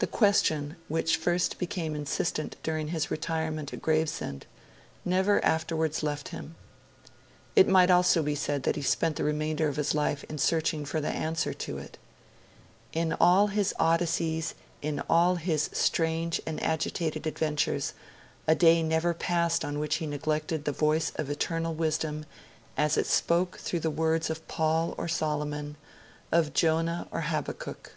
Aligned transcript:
The 0.00 0.08
question, 0.08 0.74
which 0.88 1.16
first 1.16 1.58
became 1.58 1.94
insistent 1.94 2.56
during 2.64 2.88
his 2.88 3.08
retirement 3.08 3.72
at 3.72 3.80
Gravesend, 3.80 4.46
never 5.04 5.40
afterwards 5.44 6.02
left 6.02 6.30
him; 6.30 6.56
it 7.54 7.68
might 7.68 7.88
almost 7.88 8.24
be 8.24 8.34
said 8.34 8.64
that 8.64 8.74
he 8.74 8.82
spent 8.82 9.14
the 9.14 9.22
remainder 9.22 9.68
of 9.68 9.76
his 9.76 9.94
life 9.94 10.24
in 10.24 10.38
searching 10.38 10.84
for 10.84 11.00
the 11.00 11.06
answer 11.06 11.54
to 11.54 11.78
it. 11.78 11.98
In 12.92 13.12
all 13.20 13.46
his 13.46 13.72
Odysseys, 13.78 14.56
in 14.82 14.98
all 15.08 15.36
his 15.36 15.70
strange 15.72 16.40
and 16.44 16.60
agitated 16.60 17.24
adventures, 17.24 17.94
a 18.48 18.56
day 18.56 18.82
never 18.82 19.14
passed 19.14 19.64
on 19.64 19.78
which 19.78 19.98
he 19.98 20.06
neglected 20.08 20.64
the 20.64 20.72
voice 20.72 21.12
of 21.14 21.30
eternal 21.30 21.74
wisdom 21.74 22.24
as 22.76 22.96
it 22.96 23.06
spoke 23.06 23.58
through 23.58 23.78
the 23.78 23.88
words 23.88 24.30
of 24.30 24.48
Paul 24.48 24.96
or 24.98 25.06
Solomon, 25.06 25.76
of 26.32 26.54
Jonah 26.54 27.06
or 27.12 27.20
Habakkuk. 27.20 27.92